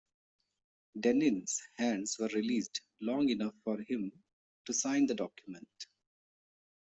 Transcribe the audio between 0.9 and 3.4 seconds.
Dennin's hands were released long